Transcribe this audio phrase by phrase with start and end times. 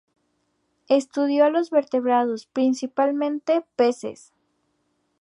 [0.87, 4.33] Estudió los vertebrados, principalmente peces.